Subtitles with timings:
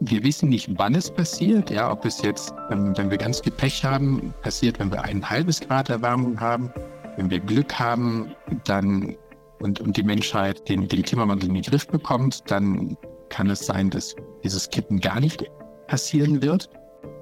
[0.00, 1.70] Wir wissen nicht, wann es passiert.
[1.70, 5.28] Ja, ob es jetzt, ähm, wenn wir ganz viel Pech haben, passiert, wenn wir ein
[5.28, 6.70] halbes Grad Erwärmung haben.
[7.16, 8.32] Wenn wir Glück haben,
[8.64, 9.16] dann
[9.58, 12.96] und, und die Menschheit den, den Klimawandel in den Griff bekommt, dann
[13.28, 14.14] kann es sein, dass
[14.44, 15.44] dieses Kippen gar nicht
[15.88, 16.70] passieren wird.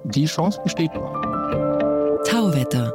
[0.05, 1.15] Die Chance besteht noch.
[2.29, 2.93] Tauwetter,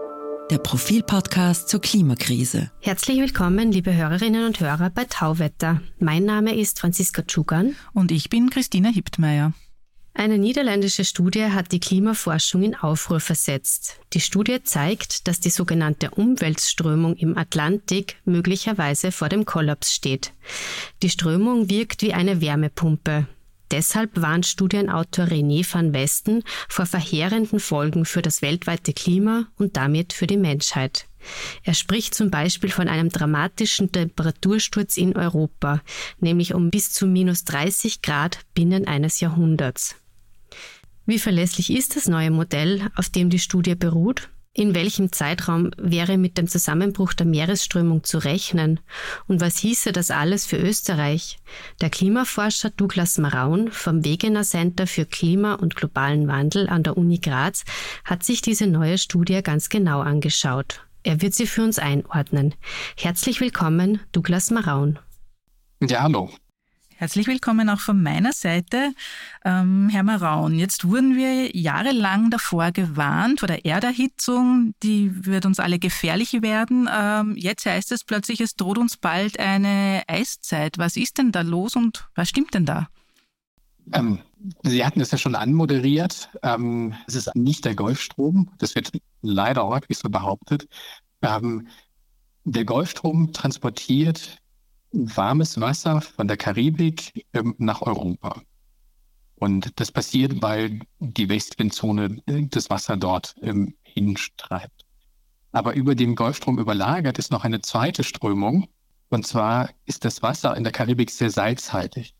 [0.52, 2.70] der Profilpodcast zur Klimakrise.
[2.82, 5.82] Herzlich willkommen, liebe Hörerinnen und Hörer bei Tauwetter.
[5.98, 7.76] Mein Name ist Franziska Tschugan.
[7.94, 9.54] Und ich bin Christina Hiptmeier.
[10.14, 14.00] Eine niederländische Studie hat die Klimaforschung in Aufruhr versetzt.
[14.14, 20.34] Die Studie zeigt, dass die sogenannte Umweltströmung im Atlantik möglicherweise vor dem Kollaps steht.
[21.02, 23.26] Die Strömung wirkt wie eine Wärmepumpe.
[23.72, 30.12] Deshalb warnt Studienautor René van Westen vor verheerenden Folgen für das weltweite Klima und damit
[30.12, 31.08] für die Menschheit.
[31.64, 35.82] Er spricht zum Beispiel von einem dramatischen Temperatursturz in Europa,
[36.20, 39.96] nämlich um bis zu minus 30 Grad binnen eines Jahrhunderts.
[41.06, 44.30] Wie verlässlich ist das neue Modell, auf dem die Studie beruht?
[44.54, 48.82] In welchem Zeitraum wäre mit dem Zusammenbruch der Meeresströmung zu rechnen?
[49.28, 51.38] Und was hieße das alles für Österreich?
[51.80, 57.20] Der Klimaforscher Douglas Maraun vom Wegener Center für Klima und globalen Wandel an der Uni
[57.20, 57.64] Graz
[58.04, 60.86] hat sich diese neue Studie ganz genau angeschaut.
[61.04, 62.54] Er wird sie für uns einordnen.
[62.98, 65.00] Herzlich willkommen, Douglas Maraun.
[65.82, 66.30] Ja, hallo.
[67.02, 68.94] Herzlich willkommen auch von meiner Seite,
[69.44, 70.54] ähm, Herr Maraun.
[70.54, 76.88] Jetzt wurden wir jahrelang davor gewarnt, vor der Erderhitzung, die wird uns alle gefährlich werden.
[76.96, 80.78] Ähm, jetzt heißt es plötzlich, es droht uns bald eine Eiszeit.
[80.78, 82.88] Was ist denn da los und was stimmt denn da?
[83.94, 84.20] Ähm,
[84.62, 86.30] Sie hatten es ja schon anmoderiert.
[86.44, 88.52] Ähm, es ist nicht der Golfstrom.
[88.60, 88.92] Das wird
[89.24, 90.68] leider häufig so behauptet.
[91.24, 91.68] Ähm,
[92.44, 94.41] der Golfstrom transportiert
[94.92, 98.42] warmes Wasser von der Karibik ähm, nach Europa.
[99.36, 104.86] Und das passiert, weil die Westwindzone äh, das Wasser dort ähm, hinstreibt.
[105.52, 108.68] Aber über den Golfstrom überlagert ist noch eine zweite Strömung.
[109.10, 112.14] Und zwar ist das Wasser in der Karibik sehr salzhaltig.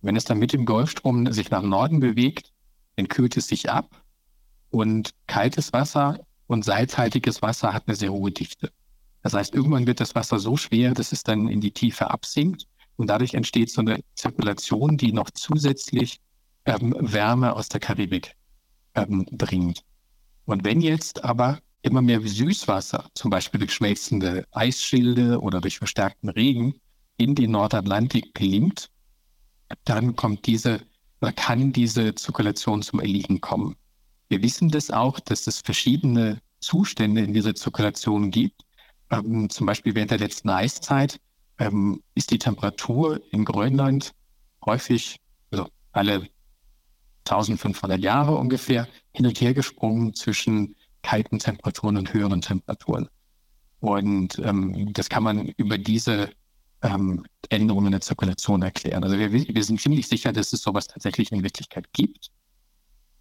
[0.00, 2.52] Wenn es dann mit dem Golfstrom sich nach Norden bewegt,
[2.96, 4.02] dann kühlt es sich ab.
[4.70, 8.70] Und kaltes Wasser und salzhaltiges Wasser hat eine sehr hohe Dichte.
[9.28, 12.66] Das heißt, irgendwann wird das Wasser so schwer, dass es dann in die Tiefe absinkt
[12.96, 16.18] und dadurch entsteht so eine Zirkulation, die noch zusätzlich
[16.64, 18.36] ähm, Wärme aus der Karibik
[18.94, 19.84] ähm, bringt.
[20.46, 26.30] Und wenn jetzt aber immer mehr Süßwasser, zum Beispiel durch schmelzende Eisschilde oder durch verstärkten
[26.30, 26.80] Regen,
[27.18, 28.88] in den Nordatlantik gelingt,
[29.84, 30.80] dann kommt diese,
[31.36, 33.76] kann diese Zirkulation zum Erliegen kommen.
[34.30, 38.64] Wir wissen das auch, dass es verschiedene Zustände in dieser Zirkulation gibt.
[39.10, 41.20] Ähm, zum Beispiel während der letzten Eiszeit
[41.58, 44.12] ähm, ist die Temperatur in Grönland
[44.64, 45.16] häufig,
[45.50, 46.28] also alle
[47.24, 53.08] 1500 Jahre ungefähr, hin und her gesprungen zwischen kalten Temperaturen und höheren Temperaturen.
[53.80, 56.30] Und ähm, das kann man über diese
[56.82, 59.04] ähm, Änderungen der Zirkulation erklären.
[59.04, 62.30] Also wir, wir sind ziemlich sicher, dass es sowas tatsächlich in Wirklichkeit gibt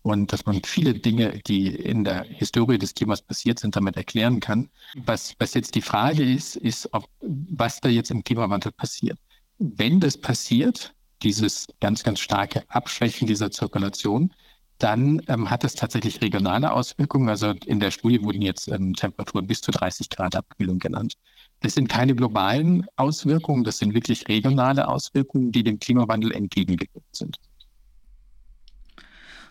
[0.08, 4.40] und dass man viele Dinge, die in der Historie des Klimas passiert sind, damit erklären
[4.40, 4.70] kann.
[5.06, 9.20] Was, was jetzt die Frage ist, ist, ob, was da jetzt im Klimawandel passiert.
[9.58, 14.34] Wenn das passiert, dieses ganz, ganz starke Abschwächen dieser Zirkulation,
[14.78, 17.28] dann ähm, hat das tatsächlich regionale Auswirkungen.
[17.28, 21.16] Also in der Studie wurden jetzt ähm, Temperaturen bis zu 30 Grad Abkühlung genannt.
[21.60, 27.38] Das sind keine globalen Auswirkungen, das sind wirklich regionale Auswirkungen, die dem Klimawandel entgegengewirkt sind.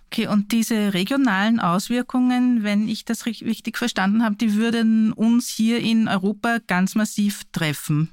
[0.06, 5.80] Okay, und diese regionalen Auswirkungen, wenn ich das richtig verstanden habe, die würden uns hier
[5.80, 8.10] in Europa ganz massiv treffen.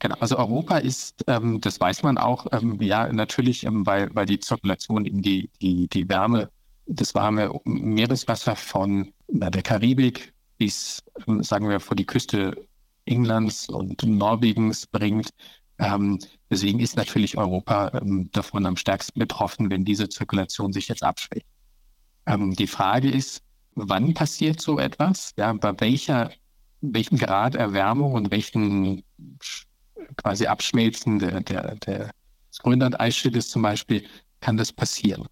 [0.00, 4.26] Genau, also Europa ist, ähm, das weiß man auch, ähm, ja natürlich, ähm, weil, weil
[4.26, 6.50] die Zirkulation in die, die, die Wärme,
[6.86, 12.56] das warme Meereswasser von na, der Karibik bis, ähm, sagen wir, vor die Küste
[13.06, 15.30] Englands und Norwegens bringt,
[15.78, 16.18] ähm,
[16.50, 21.46] deswegen ist natürlich Europa ähm, davon am stärksten betroffen, wenn diese Zirkulation sich jetzt abschwächt.
[22.26, 23.42] Ähm, die Frage ist,
[23.74, 25.32] wann passiert so etwas?
[25.36, 26.30] Ja, bei welcher,
[26.80, 29.02] welchem Grad Erwärmung und welchen
[30.16, 32.10] quasi Abschmelzen der, der, der
[32.50, 34.04] des Grönland-Eisschildes zum Beispiel
[34.40, 35.26] kann das passieren?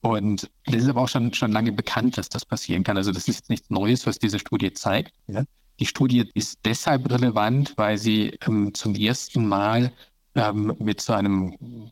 [0.00, 2.96] Und das ist aber auch schon, schon lange bekannt, dass das passieren kann.
[2.96, 5.12] Also das ist nichts Neues, was diese Studie zeigt.
[5.26, 5.42] Ja?
[5.80, 9.92] Die Studie ist deshalb relevant, weil sie ähm, zum ersten Mal
[10.36, 11.90] ähm, mit so einem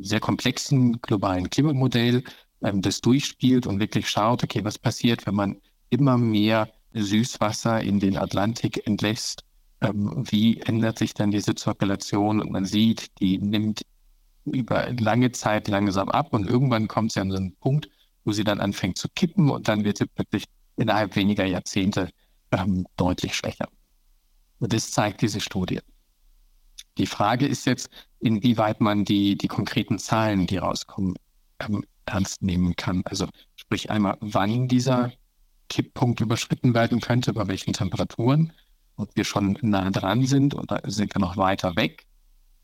[0.00, 2.22] sehr komplexen globalen Klimamodell
[2.62, 5.56] ähm, das durchspielt und wirklich schaut, okay, was passiert, wenn man
[5.90, 9.44] immer mehr Süßwasser in den Atlantik entlässt?
[9.80, 12.40] Ähm, wie ändert sich dann diese Zirkulation?
[12.40, 13.82] Und man sieht, die nimmt
[14.44, 17.88] über lange Zeit langsam ab und irgendwann kommt sie an so einen Punkt,
[18.24, 20.44] wo sie dann anfängt zu kippen und dann wird sie plötzlich
[20.76, 22.10] innerhalb weniger Jahrzehnte
[22.52, 23.68] ähm, deutlich schwächer.
[24.58, 25.80] Und das zeigt diese Studie.
[26.98, 27.90] Die Frage ist jetzt,
[28.20, 31.14] inwieweit man die, die konkreten Zahlen, die rauskommen,
[31.60, 33.02] ähm, ernst nehmen kann.
[33.04, 35.12] Also sprich einmal, wann dieser
[35.68, 38.52] Kipppunkt überschritten werden könnte, bei welchen Temperaturen,
[38.96, 42.06] ob wir schon nah dran sind oder sind wir noch weiter weg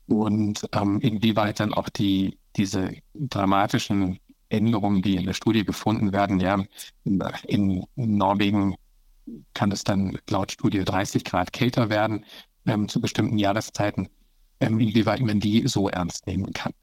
[0.07, 6.39] und ähm, inwieweit dann auch die, diese dramatischen Änderungen, die in der Studie gefunden werden,
[6.39, 6.63] ja,
[7.03, 8.75] in, Norwegen
[9.53, 12.25] kann es dann laut Studie 30 Grad kälter werden
[12.67, 14.09] ähm, zu bestimmten Jahreszeiten,
[14.59, 16.73] ähm, inwieweit man die so ernst nehmen kann.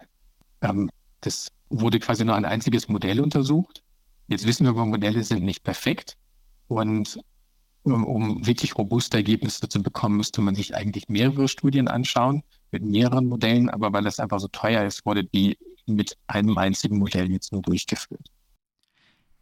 [0.61, 0.91] Ähm,
[1.21, 3.83] das wurde quasi nur ein einziges Modell untersucht.
[4.29, 6.17] Jetzt wissen wir, aber Modelle sind nicht perfekt.
[6.69, 7.19] Und
[7.83, 12.85] um, um wirklich robuste Ergebnisse zu bekommen, müsste man sich eigentlich mehrere Studien anschauen mit
[12.85, 13.69] mehreren Modellen.
[13.71, 17.63] Aber weil es einfach so teuer ist, wurde die mit einem einzigen Modell jetzt nur
[17.63, 18.29] durchgeführt.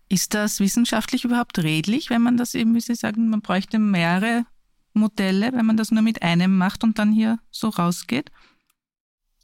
[0.09, 4.45] Ist das wissenschaftlich überhaupt redlich, wenn man das eben, wie Sie sagen, man bräuchte mehrere
[4.93, 8.31] Modelle, wenn man das nur mit einem macht und dann hier so rausgeht?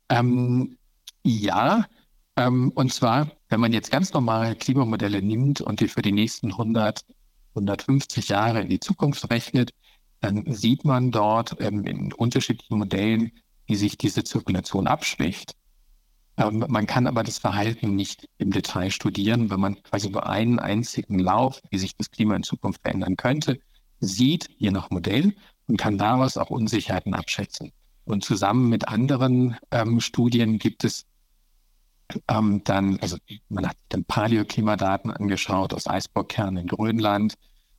[0.09, 0.77] Ähm,
[1.25, 1.87] ja,
[2.37, 6.53] ähm, und zwar, wenn man jetzt ganz normale Klimamodelle nimmt und die für die nächsten
[6.53, 7.05] 100,
[7.55, 9.73] 150 Jahre in die Zukunft rechnet,
[10.21, 13.33] dann sieht man dort ähm, in unterschiedlichen Modellen,
[13.67, 15.55] wie sich diese Zirkulation abschwächt.
[16.37, 20.59] Ähm, man kann aber das Verhalten nicht im Detail studieren, wenn man quasi über einen
[20.59, 23.59] einzigen Lauf, wie sich das Klima in Zukunft verändern könnte,
[24.01, 25.35] sieht, je nach Modell,
[25.69, 27.73] und kann daraus auch Unsicherheiten abschätzen.
[28.05, 31.07] Und zusammen mit anderen ähm, Studien gibt es
[32.29, 33.17] ähm, dann, also
[33.49, 37.35] man hat dann Paläoklimadaten angeschaut aus Eisbockkernen in Grönland.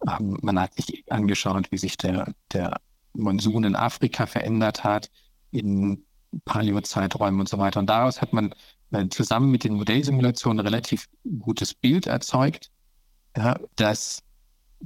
[0.08, 2.78] Ähm, man hat sich angeschaut, wie sich der, der
[3.14, 5.10] Monsun in Afrika verändert hat
[5.52, 6.04] in
[6.44, 7.80] Paleo-Zeiträumen und so weiter.
[7.80, 8.54] Und daraus hat man
[8.92, 11.08] äh, zusammen mit den Modellsimulationen relativ
[11.40, 12.70] gutes Bild erzeugt,
[13.36, 14.24] ja, das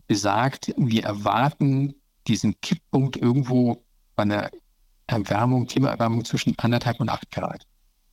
[0.08, 1.96] besagt, wir erwarten
[2.28, 3.84] diesen Kipppunkt irgendwo
[4.16, 4.50] bei einer
[5.08, 7.66] Erwärmung, Klimaerwärmung zwischen anderthalb und acht Grad.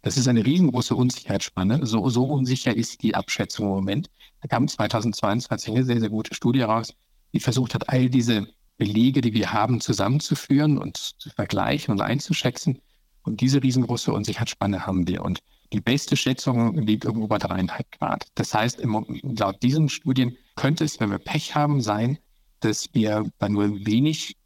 [0.03, 1.85] Das ist eine riesengroße Unsicherheitsspanne.
[1.85, 4.11] So, so unsicher ist die Abschätzung im Moment.
[4.41, 6.95] Da kam 2022 eine sehr, sehr gute Studie raus,
[7.33, 8.47] die versucht hat, all diese
[8.77, 12.81] Belege, die wir haben, zusammenzuführen und zu vergleichen und einzuschätzen.
[13.23, 15.23] Und diese riesengroße Unsicherheitsspanne haben wir.
[15.23, 15.41] Und
[15.73, 18.27] die beste Schätzung liegt irgendwo bei dreieinhalb Grad.
[18.35, 18.83] Das heißt,
[19.23, 22.19] laut diesen Studien könnte es, wenn wir Pech haben, sein,
[22.61, 24.37] dass wir bei nur wenig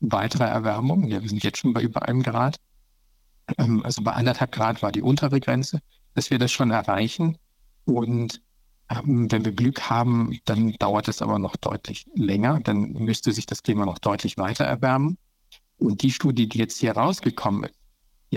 [0.00, 2.58] weiterer Erwärmung, ja, wir sind jetzt schon bei über einem Grad,
[3.58, 5.80] ähm, also bei anderthalb Grad war die untere Grenze,
[6.14, 7.38] dass wir das schon erreichen.
[7.84, 8.40] Und
[8.88, 12.60] ähm, wenn wir Glück haben, dann dauert es aber noch deutlich länger.
[12.60, 15.18] Dann müsste sich das Klima noch deutlich weiter erwärmen.
[15.78, 17.79] Und die Studie, die jetzt hier rausgekommen ist,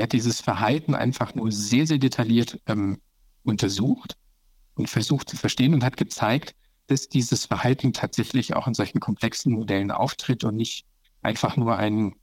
[0.01, 2.99] hat dieses Verhalten einfach nur sehr, sehr detailliert ähm,
[3.43, 4.17] untersucht
[4.75, 6.55] und versucht zu verstehen und hat gezeigt,
[6.87, 10.85] dass dieses Verhalten tatsächlich auch in solchen komplexen Modellen auftritt und nicht
[11.21, 12.15] einfach nur ein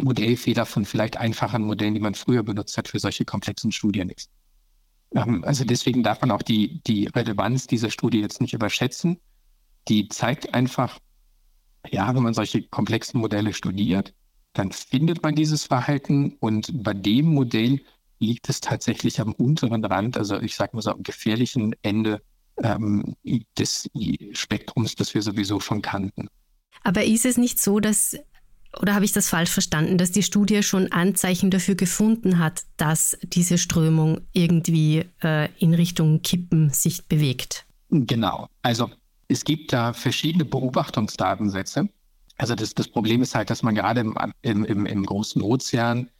[0.00, 4.30] Modellfehler von vielleicht einfachen Modellen, die man früher benutzt hat für solche komplexen Studien ist.
[5.14, 9.20] Ähm, also deswegen darf man auch die, die Relevanz dieser Studie jetzt nicht überschätzen.
[9.88, 10.98] Die zeigt einfach,
[11.90, 14.14] ja, wenn man solche komplexen Modelle studiert,
[14.52, 17.80] dann findet man dieses Verhalten und bei dem Modell
[18.18, 22.22] liegt es tatsächlich am unteren Rand, also ich sage mal so am gefährlichen Ende
[22.62, 23.16] ähm,
[23.58, 23.90] des
[24.32, 26.28] Spektrums, das wir sowieso schon kannten.
[26.84, 28.16] Aber ist es nicht so, dass
[28.80, 33.18] oder habe ich das falsch verstanden, dass die Studie schon Anzeichen dafür gefunden hat, dass
[33.22, 37.66] diese Strömung irgendwie äh, in Richtung Kippen sich bewegt?
[37.90, 38.48] Genau.
[38.62, 38.90] Also
[39.28, 41.90] es gibt da verschiedene Beobachtungsdatensätze.
[42.42, 46.10] Also das, das Problem ist halt, dass man gerade im, im, im, im großen Ozean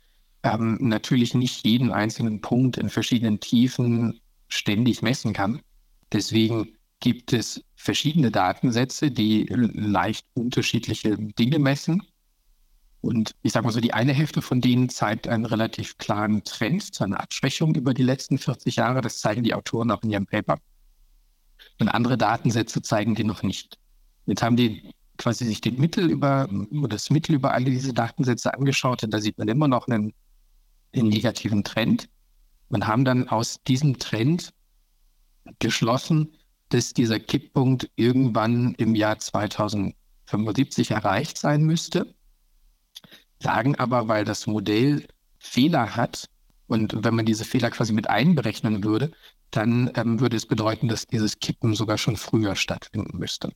[0.44, 5.62] ähm, natürlich nicht jeden einzelnen Punkt in verschiedenen Tiefen ständig messen kann.
[6.12, 12.04] Deswegen gibt es verschiedene Datensätze, die leicht unterschiedliche Dinge messen.
[13.00, 16.94] Und ich sage mal so, die eine Hälfte von denen zeigt einen relativ klaren Trend
[16.94, 19.00] zu einer Abschwächung über die letzten 40 Jahre.
[19.00, 20.58] Das zeigen die Autoren auch in ihrem Paper.
[21.80, 23.76] Und andere Datensätze zeigen die noch nicht.
[24.26, 26.48] Jetzt haben die quasi sich den Mittel über
[26.88, 30.12] das Mittel über alle diese Datensätze angeschaut und da sieht man immer noch einen,
[30.94, 32.08] einen negativen Trend.
[32.68, 34.54] Und haben dann aus diesem Trend
[35.58, 36.38] geschlossen,
[36.70, 42.14] dass dieser Kipppunkt irgendwann im Jahr 2075 erreicht sein müsste
[43.42, 45.06] sagen aber, weil das Modell
[45.38, 46.28] Fehler hat
[46.68, 49.12] und wenn man diese Fehler quasi mit einberechnen würde,
[49.50, 53.52] dann ähm, würde es bedeuten, dass dieses Kippen sogar schon früher stattfinden müsste.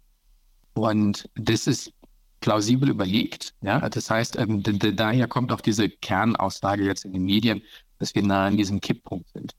[0.77, 1.93] Und das ist
[2.41, 3.55] plausibel überlegt.
[3.63, 3.89] Ja?
[3.89, 7.63] Das heißt, ähm, daher kommt auch diese Kernaussage jetzt in den Medien,
[7.99, 9.55] dass wir nah an diesem Kipppunkt sind.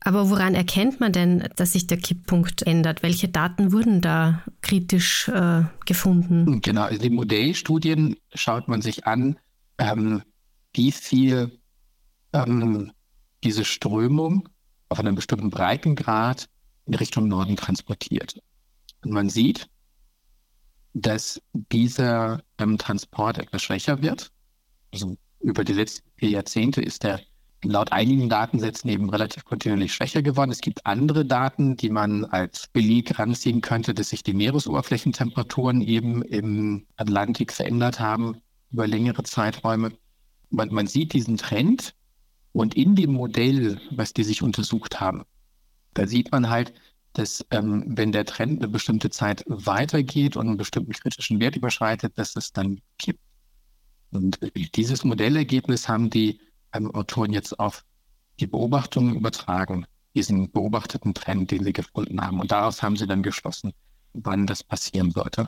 [0.00, 3.02] Aber woran erkennt man denn, dass sich der Kipppunkt ändert?
[3.02, 6.60] Welche Daten wurden da kritisch äh, gefunden?
[6.60, 9.38] Genau, in den Modellstudien schaut man sich an,
[9.78, 10.22] ähm,
[10.74, 11.58] wie viel
[12.32, 12.92] ähm,
[13.44, 14.48] diese Strömung
[14.90, 16.48] auf einem bestimmten Breitengrad
[16.86, 18.40] in Richtung Norden transportiert.
[19.02, 19.68] Und man sieht,
[20.94, 24.32] dass dieser ähm, Transport etwas schwächer wird.
[24.92, 27.20] Also über die letzten vier Jahrzehnte ist der
[27.62, 30.50] laut einigen Datensätzen eben relativ kontinuierlich schwächer geworden.
[30.50, 36.22] Es gibt andere Daten, die man als Beleg ranziehen könnte, dass sich die Meeresoberflächentemperaturen eben
[36.22, 38.40] im Atlantik verändert haben
[38.72, 39.92] über längere Zeiträume.
[40.48, 41.94] Man, man sieht diesen Trend
[42.52, 45.24] und in dem Modell, was die sich untersucht haben,
[45.94, 46.72] da sieht man halt,
[47.12, 52.16] dass ähm, wenn der Trend eine bestimmte Zeit weitergeht und einen bestimmten kritischen Wert überschreitet,
[52.16, 53.20] dass es dann kippt.
[54.12, 54.38] Und
[54.74, 56.40] dieses Modellergebnis haben die
[56.72, 57.84] ähm, Autoren jetzt auf
[58.38, 62.40] die Beobachtungen übertragen, diesen beobachteten Trend, den sie gefunden haben.
[62.40, 63.72] Und daraus haben sie dann geschlossen,
[64.12, 65.46] wann das passieren sollte.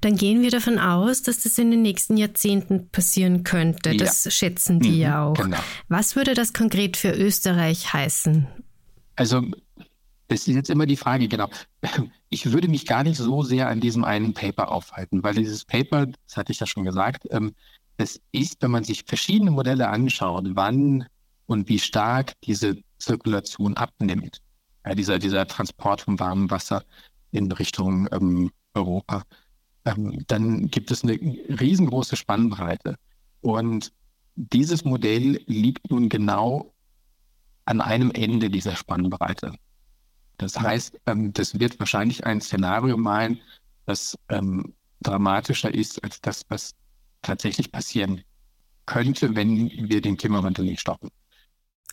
[0.00, 3.96] Dann gehen wir davon aus, dass das in den nächsten Jahrzehnten passieren könnte.
[3.96, 4.30] Das ja.
[4.30, 5.34] schätzen die mhm, ja auch.
[5.34, 5.58] Genau.
[5.88, 8.46] Was würde das konkret für Österreich heißen?
[9.16, 9.42] Also,
[10.28, 11.48] das ist jetzt immer die Frage, genau.
[12.30, 16.06] Ich würde mich gar nicht so sehr an diesem einen Paper aufhalten, weil dieses Paper,
[16.06, 17.54] das hatte ich ja schon gesagt, ähm,
[17.96, 21.06] es ist, wenn man sich verschiedene Modelle anschaut, wann
[21.46, 24.40] und wie stark diese Zirkulation abnimmt,
[24.84, 26.84] ja, dieser, dieser Transport von warmem Wasser
[27.30, 29.22] in Richtung ähm, Europa,
[29.84, 32.96] ähm, dann gibt es eine riesengroße Spannbreite.
[33.40, 33.92] Und
[34.36, 36.74] dieses Modell liegt nun genau
[37.66, 39.54] an einem Ende dieser Spannbreite.
[40.38, 43.40] Das heißt, ähm, das wird wahrscheinlich ein Szenario malen,
[43.86, 46.74] das ähm, dramatischer ist als das, was
[47.22, 48.22] tatsächlich passieren
[48.86, 51.10] könnte, wenn wir den Klimawandel nicht stoppen.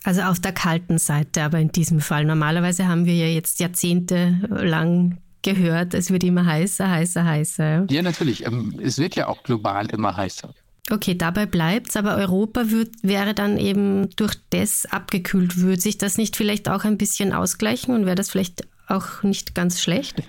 [0.03, 2.25] Also auf der kalten Seite, aber in diesem Fall.
[2.25, 7.85] Normalerweise haben wir ja jetzt jahrzehntelang gehört, es wird immer heißer, heißer, heißer.
[7.89, 8.45] Ja, natürlich.
[8.45, 10.53] Ähm, es wird ja auch global immer heißer.
[10.89, 15.57] Okay, dabei bleibt es, aber Europa wird, wäre dann eben durch das abgekühlt.
[15.57, 19.55] Würde sich das nicht vielleicht auch ein bisschen ausgleichen und wäre das vielleicht auch nicht
[19.55, 20.23] ganz schlecht?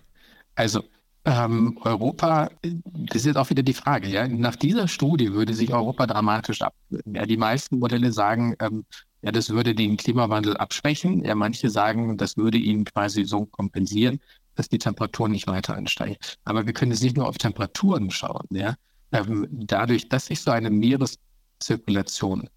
[0.55, 0.85] Also
[1.25, 4.27] ähm, Europa, das ist jetzt auch wieder die Frage, ja.
[4.27, 7.15] Nach dieser Studie würde sich Europa dramatisch abkühlen.
[7.15, 8.85] Ja, die meisten Modelle sagen, ähm,
[9.23, 11.25] ja, das würde den Klimawandel abschwächen.
[11.25, 14.21] Ja, manche sagen, das würde ihn quasi so kompensieren,
[14.57, 16.17] dass die Temperaturen nicht weiter ansteigen.
[16.45, 18.75] Aber wir können jetzt nicht nur auf Temperaturen schauen, ja.
[19.13, 22.49] Ähm, dadurch, dass sich so eine Meereszirkulation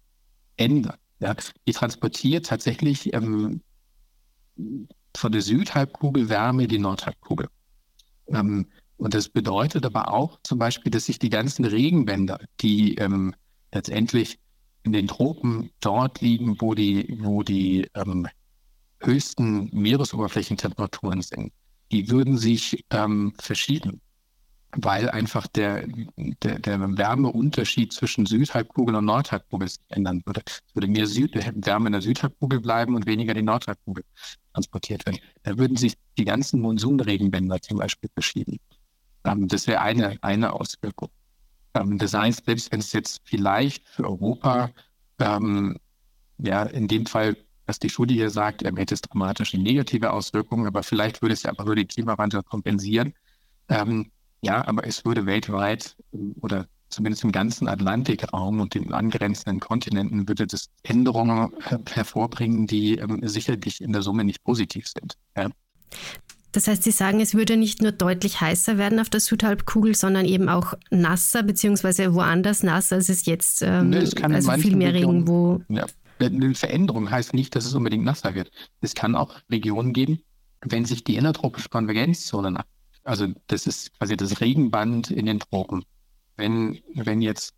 [0.56, 1.34] ändert, ja,
[1.66, 3.62] die transportiert tatsächlich ähm,
[5.16, 7.48] von der Südhalbkugel Wärme in die Nordhalbkugel.
[8.28, 13.34] Ähm, und das bedeutet aber auch zum Beispiel, dass sich die ganzen Regenwälder, die ähm,
[13.72, 14.38] letztendlich
[14.82, 18.26] in den Tropen dort liegen, wo die, wo die ähm,
[19.00, 21.52] höchsten Meeresoberflächentemperaturen sind,
[21.92, 24.00] die würden sich ähm, verschieben,
[24.72, 25.86] weil einfach der,
[26.42, 30.42] der, der Wärmeunterschied zwischen Südhalbkugel und Nordhalbkugel sich ändern würde.
[30.46, 34.04] Es würde mehr Süd Wärme in der Südhalbkugel bleiben und weniger in die Nordhalbkugel
[34.52, 35.20] transportiert werden.
[35.44, 38.58] Da würden sich die ganzen Monsunregenbänder zum Beispiel verschieben.
[39.24, 41.10] Ähm, das wäre eine, eine Auswirkung.
[41.74, 44.70] Ähm, das heißt, selbst wenn es jetzt vielleicht für Europa,
[45.18, 45.78] ähm,
[46.38, 50.66] ja, in dem Fall, was die Studie hier sagt, ähm, hätte es dramatische negative Auswirkungen,
[50.66, 53.14] aber vielleicht würde es ja einfach nur den Klimawandel kompensieren.
[53.68, 54.10] Ähm,
[54.42, 60.28] ja, aber es würde weltweit ähm, oder zumindest im ganzen Atlantikraum und den angrenzenden Kontinenten
[60.28, 61.50] würde das Änderungen
[61.90, 65.14] hervorbringen, die ähm, sicherlich in der Summe nicht positiv sind.
[65.36, 65.48] Ja.
[66.52, 70.24] Das heißt, Sie sagen, es würde nicht nur deutlich heißer werden auf der Südhalbkugel, sondern
[70.24, 75.28] eben auch nasser, beziehungsweise woanders nasser, als es jetzt, ähm, es also viel mehr Regen,
[75.28, 75.60] wo...
[75.68, 75.84] Ja.
[76.18, 78.50] Eine Veränderung heißt nicht, dass es unbedingt nasser wird.
[78.80, 80.20] Es kann auch Regionen geben,
[80.62, 82.64] wenn sich die innertropische Konvergenzzone nach,
[83.06, 85.84] also das ist quasi das Regenband in den Tropen,
[86.36, 87.54] wenn, wenn jetzt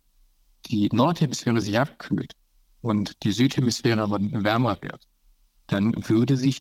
[0.67, 2.33] die Nordhemisphäre sich abkühlt
[2.81, 5.03] und die Südhemisphäre aber wärmer wird,
[5.67, 6.59] dann würde sich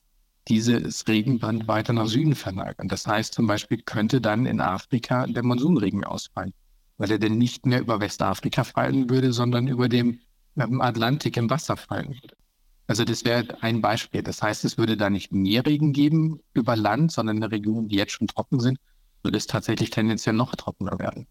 [0.49, 2.89] dieses Regenband weiter nach Süden verlagern.
[2.89, 6.55] Das heißt zum Beispiel könnte dann in Afrika der Monsunregen ausfallen,
[6.97, 10.21] weil er dann nicht mehr über Westafrika fallen würde, sondern über dem
[10.57, 12.37] Atlantik im Wasser fallen würde.
[12.89, 14.23] Also das wäre ein Beispiel.
[14.23, 17.97] Das heißt, es würde da nicht mehr Regen geben über Land, sondern in Regionen, die
[17.97, 18.79] jetzt schon trocken sind,
[19.23, 21.27] würde es tatsächlich tendenziell noch trockener werden.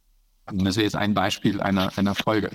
[0.46, 2.52] Das wäre jetzt ein Beispiel einer, einer Folge.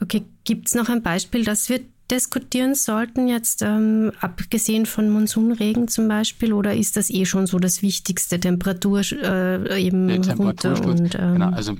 [0.00, 1.80] Okay, gibt es noch ein Beispiel, das wir
[2.10, 7.58] diskutieren sollten, jetzt ähm, abgesehen von Monsunregen zum Beispiel, oder ist das eh schon so
[7.58, 10.86] das Wichtigste, Temperatur äh, eben runter?
[10.86, 11.74] Und, ähm, genau, also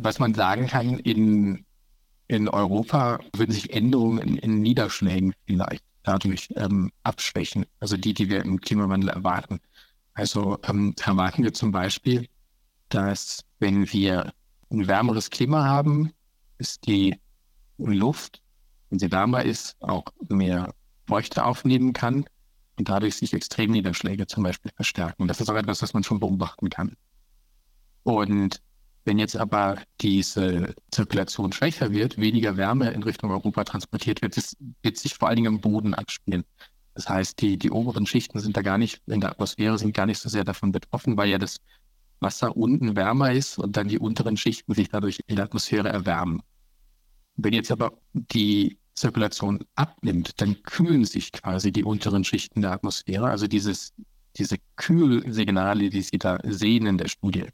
[0.00, 1.65] was man sagen kann, in,
[2.28, 8.28] in Europa würden sich Änderungen in, in Niederschlägen vielleicht dadurch ähm, abschwächen, also die, die
[8.28, 9.60] wir im Klimawandel erwarten.
[10.14, 12.28] Also ähm, erwarten wir zum Beispiel,
[12.88, 14.32] dass wenn wir
[14.70, 16.12] ein wärmeres Klima haben,
[16.58, 17.16] ist die
[17.78, 18.42] Luft,
[18.90, 20.72] wenn sie wärmer ist, auch mehr
[21.06, 22.24] Feuchte aufnehmen kann
[22.78, 25.28] und dadurch sich Extremniederschläge zum Beispiel verstärken.
[25.28, 26.96] Das ist auch etwas, was man schon beobachten kann.
[28.02, 28.62] Und
[29.06, 34.56] wenn jetzt aber diese Zirkulation schwächer wird, weniger Wärme in Richtung Europa transportiert wird, das
[34.82, 36.44] wird sich vor allen Dingen im Boden abspielen.
[36.94, 40.06] Das heißt, die, die oberen Schichten sind da gar nicht, in der Atmosphäre sind gar
[40.06, 41.58] nicht so sehr davon betroffen, weil ja das
[42.18, 46.42] Wasser unten wärmer ist und dann die unteren Schichten sich dadurch in der Atmosphäre erwärmen.
[47.36, 53.28] Wenn jetzt aber die Zirkulation abnimmt, dann kühlen sich quasi die unteren Schichten der Atmosphäre,
[53.28, 53.92] also dieses,
[54.36, 57.44] diese Kühlsignale, die Sie da sehen in der Studie,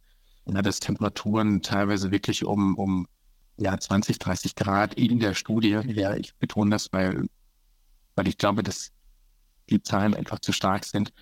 [0.46, 3.06] ja, dass Temperaturen teilweise wirklich um, um
[3.56, 7.26] ja, 20, 30 Grad in der Studie, ja, ich betone das, weil,
[8.16, 8.90] weil ich glaube, dass
[9.70, 11.12] die Zahlen einfach zu stark sind,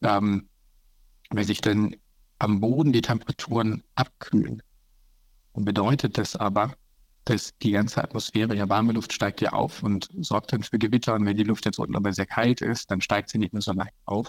[0.00, 0.48] ähm,
[1.30, 1.96] wenn sich dann
[2.38, 4.62] am Boden die Temperaturen abkühlen,
[5.54, 6.74] dann bedeutet das aber,
[7.24, 11.14] dass die ganze Atmosphäre, ja warme Luft steigt ja auf und sorgt dann für Gewitter.
[11.14, 13.62] Und wenn die Luft jetzt unten aber sehr kalt ist, dann steigt sie nicht mehr
[13.62, 14.28] so leicht auf,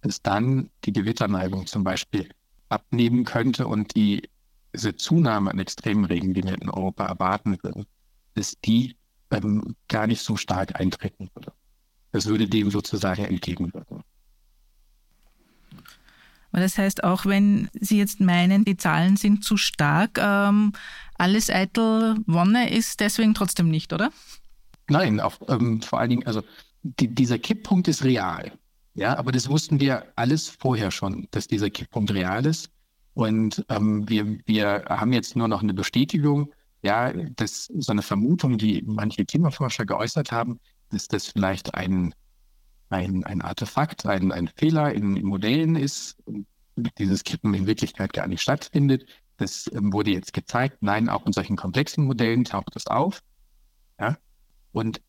[0.00, 2.30] dass dann die Gewitterneigung zum Beispiel
[2.70, 4.28] abnehmen könnte und die,
[4.74, 7.86] diese Zunahme an extremen Regen, die wir in Europa erwarten würden,
[8.34, 8.96] dass die
[9.30, 11.52] ähm, gar nicht so stark eintreten würde.
[12.12, 14.02] Das würde dem sozusagen entgegenwirken.
[16.52, 20.72] Das heißt, auch wenn Sie jetzt meinen, die Zahlen sind zu stark, ähm,
[21.14, 24.10] alles eitel Wonne ist deswegen trotzdem nicht, oder?
[24.88, 26.42] Nein, auch ähm, vor allen Dingen, also
[26.82, 28.52] die, dieser Kipppunkt ist real.
[28.94, 32.70] Ja, aber das wussten wir alles vorher schon, dass dieser Kipppunkt real ist.
[33.14, 38.58] Und ähm, wir, wir haben jetzt nur noch eine Bestätigung, ja, dass so eine Vermutung,
[38.58, 40.58] die manche Klimaforscher geäußert haben,
[40.90, 42.14] dass das vielleicht ein,
[42.88, 46.16] ein, ein Artefakt, ein, ein Fehler in, in Modellen ist,
[46.98, 49.06] dieses Kippen in Wirklichkeit gar nicht stattfindet.
[49.36, 50.78] Das ähm, wurde jetzt gezeigt.
[50.80, 53.20] Nein, auch in solchen komplexen Modellen taucht es auf.
[53.98, 54.16] Ja?
[54.72, 55.00] Und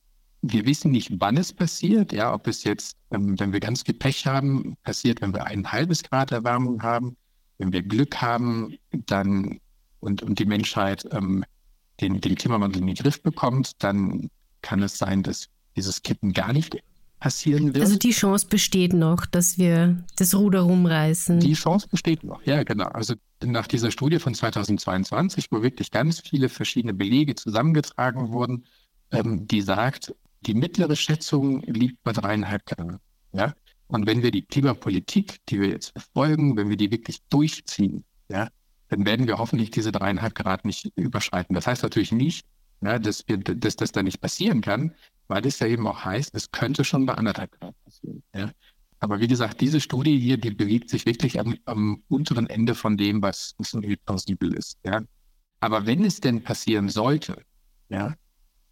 [0.41, 2.13] wir wissen nicht, wann es passiert.
[2.13, 5.71] Ja, ob es jetzt, ähm, wenn wir ganz viel Pech haben, passiert, wenn wir ein
[5.71, 7.15] halbes Grad Erwärmung haben.
[7.57, 8.75] Wenn wir Glück haben,
[9.05, 9.59] dann
[9.99, 11.45] und, und die Menschheit ähm,
[11.99, 14.29] den, den Klimawandel in den Griff bekommt, dann
[14.63, 16.77] kann es sein, dass dieses Kippen gar nicht
[17.19, 17.85] passieren wird.
[17.85, 21.39] Also die Chance besteht noch, dass wir das Ruder rumreißen.
[21.39, 22.87] Die Chance besteht noch, ja genau.
[22.87, 28.65] Also nach dieser Studie von 2022, wo wirklich ganz viele verschiedene Belege zusammengetragen wurden,
[29.11, 32.99] ähm, die sagt, die mittlere Schätzung liegt bei dreieinhalb Grad.
[33.33, 33.53] Ja?
[33.87, 38.49] Und wenn wir die Klimapolitik, die wir jetzt verfolgen, wenn wir die wirklich durchziehen, ja,
[38.87, 41.53] dann werden wir hoffentlich diese dreieinhalb Grad nicht überschreiten.
[41.53, 42.45] Das heißt natürlich nicht,
[42.81, 44.95] ja, dass, wir, dass das da nicht passieren kann,
[45.27, 48.23] weil es ja eben auch heißt, es könnte schon bei anderthalb Grad passieren.
[48.35, 48.51] Ja.
[48.99, 52.97] Aber wie gesagt, diese Studie hier, die bewegt sich wirklich am, am unteren Ende von
[52.97, 53.75] dem, was, was
[54.05, 54.77] plausibel ist.
[54.85, 55.01] Ja.
[55.59, 57.43] Aber wenn es denn passieren sollte,
[57.89, 58.15] ja,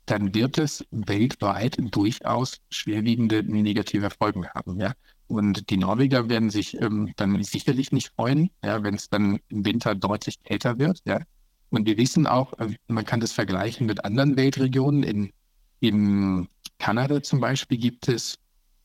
[0.10, 4.80] dann wird es weltweit durchaus schwerwiegende negative Folgen haben.
[4.80, 4.94] Ja.
[5.28, 9.66] Und die Norweger werden sich ähm, dann sicherlich nicht freuen, ja, wenn es dann im
[9.66, 11.02] Winter deutlich kälter wird.
[11.06, 11.22] Ja.
[11.70, 15.04] Und wir wissen auch, äh, man kann das vergleichen mit anderen Weltregionen.
[15.04, 15.32] In,
[15.80, 16.48] in
[16.80, 18.40] Kanada zum Beispiel gibt es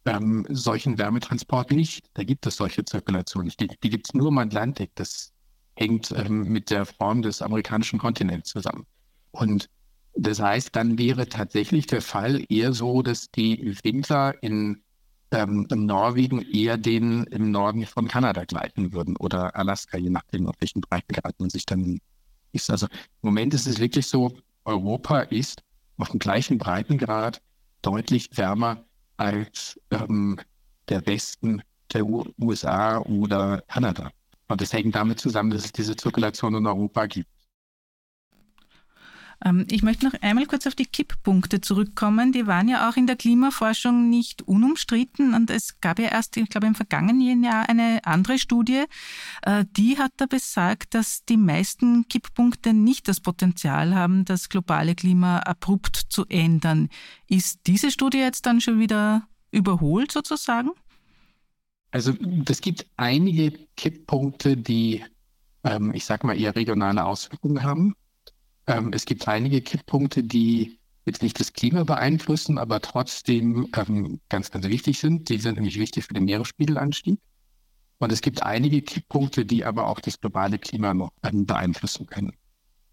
[0.05, 2.05] ähm, solchen Wärmetransport nicht.
[2.13, 3.61] Da gibt es solche Zirkulationen nicht.
[3.61, 4.91] Die, die gibt es nur im Atlantik.
[4.97, 5.33] Das
[5.77, 8.85] hängt ähm, mit der Form des amerikanischen Kontinents zusammen.
[9.31, 9.71] Und
[10.17, 14.83] das heißt, dann wäre tatsächlich der Fall eher so, dass die Winter in,
[15.31, 20.55] ähm, Norwegen eher den im Norden von Kanada gleiten würden oder Alaska, je nachdem, auf
[20.61, 21.99] welchen Breitengrad man sich dann
[22.53, 22.71] ist.
[22.71, 24.33] Also im Moment ist es wirklich so,
[24.65, 25.63] Europa ist
[25.99, 27.43] auf dem gleichen Breitengrad
[27.83, 28.85] deutlich wärmer
[29.17, 30.39] als ähm,
[30.89, 34.11] der Westen der U USA oder Kanada.
[34.49, 37.29] Und das hängt damit zusammen, dass es diese Zirkulation in Europa gibt.
[39.45, 42.33] Ähm, ich möchte noch einmal kurz auf die Kipppunkte zurückkommen.
[42.33, 46.49] Die waren ja auch in der Klimaforschung nicht unumstritten und es gab ja erst, ich
[46.49, 48.85] glaube, im vergangenen Jahr eine andere Studie,
[49.43, 54.95] äh, die hat da besagt, dass die meisten Kipppunkte nicht das Potenzial haben, das globale
[54.95, 56.89] Klima abrupt zu ändern.
[57.29, 60.71] Ist diese Studie jetzt dann schon wieder überholt sozusagen?
[61.91, 62.13] Also
[62.49, 65.05] es gibt einige Kipppunkte, die,
[65.63, 67.95] ähm, ich sage mal, eher regionale Auswirkungen haben.
[68.67, 74.51] Ähm, es gibt einige Kipppunkte, die jetzt nicht das Klima beeinflussen, aber trotzdem ähm, ganz,
[74.51, 75.29] ganz wichtig sind.
[75.29, 77.19] Die sind nämlich wichtig für den Meeresspiegelanstieg.
[77.99, 82.33] Und es gibt einige Kipppunkte, die aber auch das globale Klima noch ähm, beeinflussen können.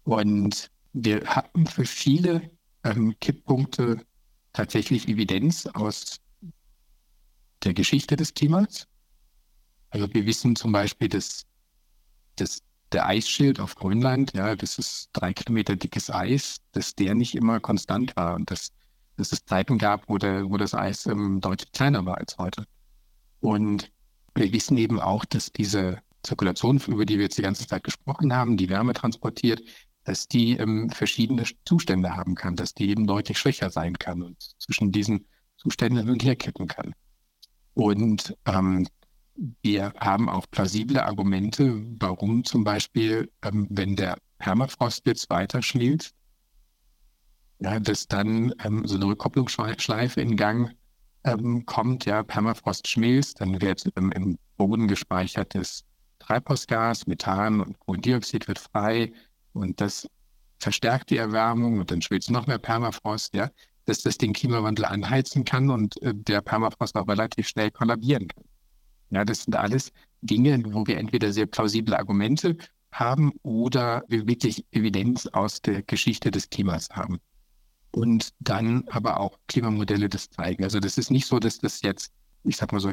[0.04, 2.50] Und wir hatten für viele
[2.84, 4.04] ähm, Kipppunkte
[4.52, 6.20] tatsächlich Evidenz aus
[7.64, 8.86] der Geschichte des Klimas.
[9.90, 11.44] Also wir wissen zum Beispiel, dass,
[12.36, 17.34] dass der Eisschild auf Grönland, ja, das ist drei Kilometer dickes Eis, dass der nicht
[17.34, 18.72] immer konstant war und dass,
[19.16, 22.64] dass es Zeiten gab, wo, der, wo das Eis ähm, deutlich kleiner war als heute.
[23.40, 23.90] Und
[24.34, 28.32] wir wissen eben auch, dass diese Zirkulation, über die wir jetzt die ganze Zeit gesprochen
[28.34, 29.62] haben, die Wärme transportiert,
[30.04, 34.40] dass die ähm, verschiedene Zustände haben kann, dass die eben deutlich schwächer sein kann und
[34.58, 35.26] zwischen diesen
[35.56, 36.94] Zuständen hin und her kippen kann.
[37.74, 38.86] Und ähm,
[39.62, 46.14] wir haben auch plausible Argumente, warum zum Beispiel, ähm, wenn der Permafrost jetzt weiter schmilzt,
[47.60, 50.74] ja, dass dann ähm, so eine Rückkopplungsschleife in Gang
[51.24, 52.04] ähm, kommt.
[52.04, 55.84] Ja, Permafrost schmilzt, dann wird im Boden gespeichertes
[56.18, 59.12] Treibhausgas, Methan und Kohlendioxid wird frei
[59.52, 60.08] und das
[60.58, 63.50] verstärkt die Erwärmung und dann schmilzt noch mehr Permafrost, ja,
[63.84, 68.44] dass das den Klimawandel anheizen kann und äh, der Permafrost auch relativ schnell kollabieren kann.
[69.12, 72.56] Ja, das sind alles Dinge, wo wir entweder sehr plausible Argumente
[72.92, 77.20] haben oder wir wirklich Evidenz aus der Geschichte des Klimas haben.
[77.90, 80.64] Und dann aber auch Klimamodelle das zeigen.
[80.64, 82.10] Also das ist nicht so, dass das jetzt,
[82.44, 82.90] ich sag mal so,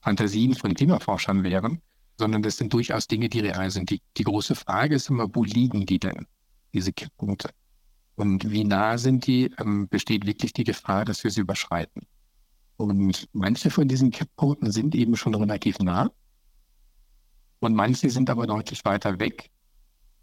[0.00, 1.82] Fantasien von Klimaforschern wären,
[2.18, 3.90] sondern das sind durchaus Dinge, die real sind.
[3.90, 6.26] Die, die große Frage ist immer, wo liegen die denn,
[6.72, 7.50] diese Kipppunkte?
[8.14, 12.06] Und wie nah sind die, ähm, besteht wirklich die Gefahr, dass wir sie überschreiten.
[12.76, 16.10] Und manche von diesen Kipppunkten sind eben schon relativ nah.
[17.60, 19.50] Und manche sind aber deutlich weiter weg.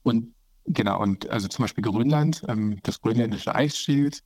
[0.04, 0.34] Und
[0.66, 4.24] genau, und also zum Beispiel Grönland, ähm, das grönländische Eisschild,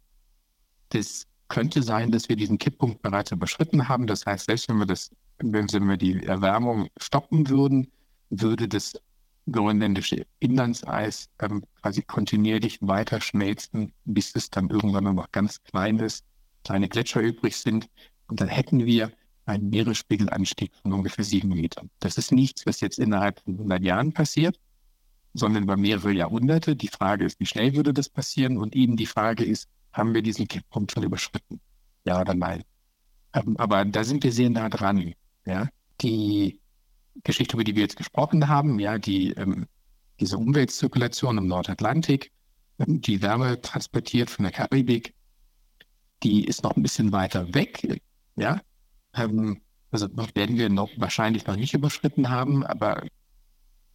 [0.90, 4.08] das könnte sein, dass wir diesen Kipppunkt bereits überschritten haben.
[4.08, 7.92] Das heißt, selbst wenn wir das, wenn wir die Erwärmung stoppen würden,
[8.30, 8.94] würde das
[9.50, 16.24] grönländische Inlandseis ähm, quasi kontinuierlich weiter schmelzen, bis es dann irgendwann nur noch ganz kleines,
[16.64, 17.90] kleine Gletscher übrig sind.
[18.28, 19.12] Und dann hätten wir
[19.46, 21.90] einen Meeresspiegelanstieg von ungefähr sieben Metern.
[22.00, 24.60] Das ist nichts, was jetzt innerhalb von 100 Jahren passiert,
[25.34, 26.76] sondern über mehrere Jahrhunderte.
[26.76, 28.58] Die Frage ist, wie schnell würde das passieren?
[28.58, 31.62] Und eben die Frage ist, haben wir diesen Kipppunkt schon überschritten?
[32.06, 32.64] Ja oder nein?
[33.34, 35.14] Ähm, aber da sind wir sehr nah dran.
[35.46, 35.70] Ja?
[36.02, 36.60] Die
[37.24, 39.66] Geschichte, über die wir jetzt gesprochen haben, ja, die, ähm,
[40.20, 42.32] diese Umweltzirkulation im Nordatlantik,
[42.80, 45.14] ähm, die Wärme transportiert von der Karibik,
[46.24, 48.02] die ist noch ein bisschen weiter weg.
[48.38, 48.62] Ja,
[49.14, 53.04] ähm, also werden wir noch wahrscheinlich noch nicht überschritten haben, aber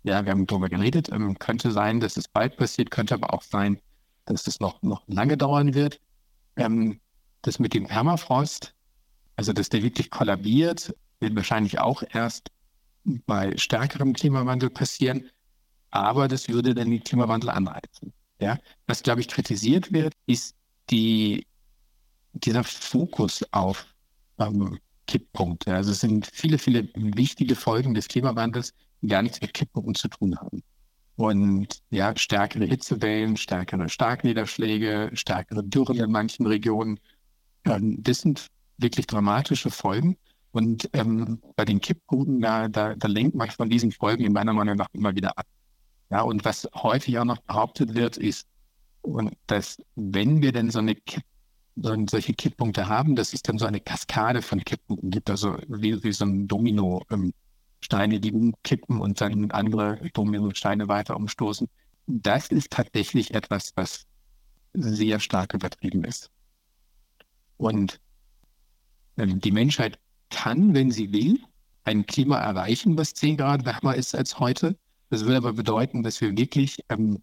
[0.02, 1.10] ja, wir haben darüber geredet.
[1.10, 3.80] Ähm, könnte sein, dass es bald passiert, könnte aber auch sein,
[4.24, 6.00] dass es noch, noch lange dauern wird.
[6.56, 7.00] Ähm,
[7.42, 8.74] das mit dem Permafrost,
[9.36, 12.50] also dass der wirklich kollabiert, wird wahrscheinlich auch erst
[13.04, 15.28] bei stärkerem Klimawandel passieren,
[15.90, 18.12] aber das würde dann den Klimawandel anreizen.
[18.40, 18.58] Ja?
[18.86, 20.56] Was, glaube ich, kritisiert wird, ist
[20.90, 21.46] die,
[22.32, 23.86] dieser Fokus auf
[24.38, 25.74] ähm, Kipppunkte.
[25.74, 30.08] Also es sind viele, viele wichtige Folgen des Klimawandels, die gar nichts mit Kipppunkten zu
[30.08, 30.62] tun haben.
[31.16, 36.98] Und ja, stärkere Hitzewellen, stärkere Starkniederschläge, stärkere Dürren in manchen Regionen.
[37.64, 38.46] Ähm, das sind
[38.78, 40.16] wirklich dramatische Folgen.
[40.52, 44.52] Und ähm, bei den Kipppunkten, da, da, da lenkt man von diesen Folgen in meiner
[44.52, 45.46] Meinung nach immer wieder ab.
[46.10, 48.46] Ja, und was häufig auch noch behauptet wird, ist,
[49.00, 51.31] und dass wenn wir denn so eine Kipp, so,
[51.76, 56.12] solche Kipppunkte haben, dass es dann so eine Kaskade von Kipppunkten gibt, also wie, wie
[56.12, 57.32] so ein Domino, ähm,
[57.80, 61.68] Steine, die umkippen und dann andere Dominosteine weiter umstoßen.
[62.06, 64.04] Das ist tatsächlich etwas, was
[64.74, 66.30] sehr stark übertrieben ist.
[67.56, 68.00] Und
[69.16, 69.98] ähm, die Menschheit
[70.30, 71.40] kann, wenn sie will,
[71.84, 74.76] ein Klima erreichen, was 10 Grad wärmer ist als heute.
[75.10, 77.22] Das würde aber bedeuten, dass wir wirklich ähm,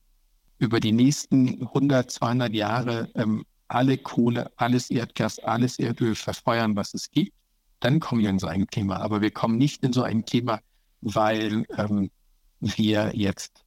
[0.60, 6.94] über die nächsten 100, 200 Jahre ähm, alle Kohle, alles Erdgas, alles Erdöl verfeuern, was
[6.94, 7.34] es gibt.
[7.80, 8.98] Dann kommen wir in so ein Klima.
[8.98, 10.60] Aber wir kommen nicht in so ein Klima,
[11.02, 12.12] weil ähm,
[12.60, 13.64] wir jetzt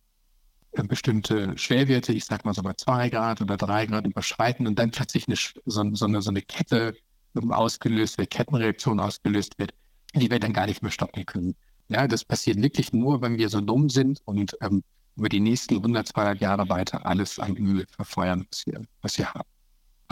[0.72, 4.78] äh, bestimmte Schwerwerte, ich sag mal so bei zwei Grad oder drei Grad überschreiten und
[4.78, 6.94] dann plötzlich eine, so, so, eine, so eine Kette
[7.34, 9.72] ausgelöst wird, Kettenreaktion ausgelöst wird,
[10.14, 11.54] die wir dann gar nicht mehr stoppen können.
[11.88, 14.82] Ja, das passiert wirklich nur, wenn wir so dumm sind und ähm,
[15.16, 19.32] über die nächsten 100, 200 Jahre weiter alles an Öl verfeuern, was wir, was wir
[19.32, 19.51] haben.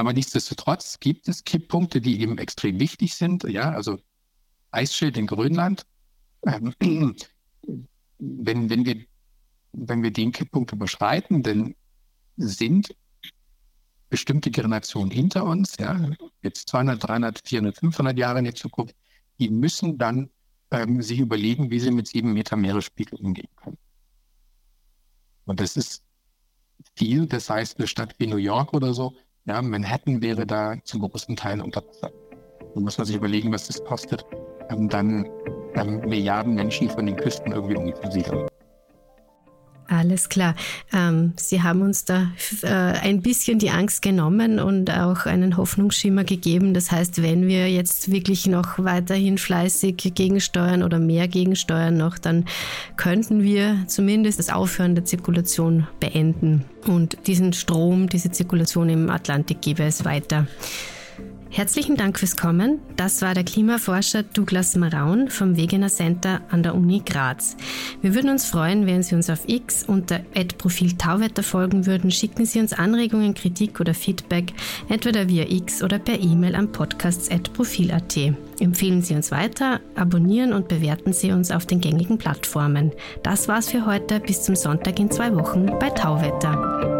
[0.00, 3.44] Aber nichtsdestotrotz gibt es Kipppunkte, die eben extrem wichtig sind.
[3.44, 3.98] Ja, also
[4.70, 5.84] Eisschild in Grönland.
[6.46, 6.74] Ähm,
[8.18, 9.04] wenn, wenn, wir,
[9.72, 11.74] wenn wir den Kipppunkt überschreiten, dann
[12.38, 12.96] sind
[14.08, 16.00] bestimmte Generationen hinter uns, ja,
[16.40, 18.96] jetzt 200, 300, 400, 500 Jahre in die Zukunft,
[19.38, 20.30] die müssen dann
[20.70, 23.76] ähm, sich überlegen, wie sie mit sieben Meter Meeresspiegel umgehen können.
[25.44, 26.02] Und das ist
[26.94, 27.26] viel.
[27.26, 29.14] Das heißt, eine Stadt wie New York oder so,
[29.46, 32.10] ja, Manhattan wäre da zu großen Teilen unter Wasser.
[32.74, 34.24] Da muss man sich überlegen, was das kostet,
[34.68, 35.28] ähm, dann
[35.74, 38.49] ähm, Milliarden Menschen von den Küsten irgendwie umzusiedeln.
[39.90, 40.54] Alles klar.
[40.92, 42.30] Ähm, Sie haben uns da
[42.62, 46.74] äh, ein bisschen die Angst genommen und auch einen Hoffnungsschimmer gegeben.
[46.74, 52.44] Das heißt, wenn wir jetzt wirklich noch weiterhin fleißig gegensteuern oder mehr gegensteuern noch, dann
[52.96, 56.64] könnten wir zumindest das Aufhören der Zirkulation beenden.
[56.86, 60.46] Und diesen Strom, diese Zirkulation im Atlantik gäbe es weiter.
[61.52, 62.78] Herzlichen Dank fürs Kommen.
[62.94, 67.56] Das war der Klimaforscher Douglas Maraun vom Wegener Center an der Uni Graz.
[68.00, 70.20] Wir würden uns freuen, wenn Sie uns auf X unter
[70.58, 72.12] Profil Tauwetter folgen würden.
[72.12, 74.52] Schicken Sie uns Anregungen, Kritik oder Feedback,
[74.88, 78.16] entweder via X oder per E-Mail an podcasts.profil.at.
[78.60, 82.92] Empfehlen Sie uns weiter, abonnieren und bewerten Sie uns auf den gängigen Plattformen.
[83.24, 84.20] Das war's für heute.
[84.20, 86.99] Bis zum Sonntag in zwei Wochen bei Tauwetter.